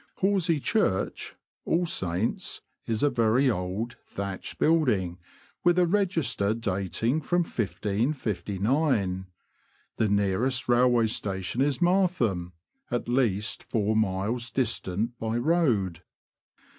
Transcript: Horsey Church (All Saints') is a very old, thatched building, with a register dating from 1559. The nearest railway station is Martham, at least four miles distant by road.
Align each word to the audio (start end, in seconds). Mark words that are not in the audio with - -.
Horsey 0.15 0.59
Church 0.59 1.35
(All 1.63 1.85
Saints') 1.85 2.61
is 2.87 3.03
a 3.03 3.09
very 3.11 3.51
old, 3.51 3.97
thatched 4.03 4.57
building, 4.57 5.19
with 5.63 5.77
a 5.77 5.85
register 5.85 6.55
dating 6.55 7.21
from 7.21 7.43
1559. 7.43 9.27
The 9.97 10.09
nearest 10.09 10.67
railway 10.67 11.05
station 11.05 11.61
is 11.61 11.83
Martham, 11.83 12.53
at 12.89 13.07
least 13.07 13.61
four 13.61 13.95
miles 13.95 14.49
distant 14.49 15.19
by 15.19 15.37
road. 15.37 16.01